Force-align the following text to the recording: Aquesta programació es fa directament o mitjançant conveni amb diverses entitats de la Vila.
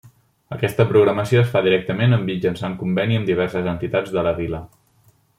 Aquesta 0.55 0.85
programació 0.91 1.41
es 1.41 1.51
fa 1.57 1.61
directament 1.67 2.17
o 2.17 2.19
mitjançant 2.23 2.77
conveni 2.79 3.19
amb 3.19 3.29
diverses 3.33 3.69
entitats 3.75 4.15
de 4.17 4.25
la 4.29 4.33
Vila. 4.41 4.63